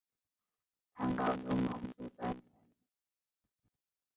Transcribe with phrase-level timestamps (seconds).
[0.95, 2.41] 唐高宗龙朔三年。